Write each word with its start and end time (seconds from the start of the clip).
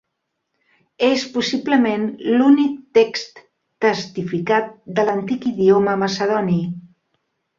És, 1.07 1.25
possiblement, 1.35 2.05
l'únic 2.39 2.79
text 2.99 3.43
testificat 3.87 4.73
de 5.01 5.07
l'antic 5.11 5.47
idioma 5.53 5.97
macedoni. 6.05 6.59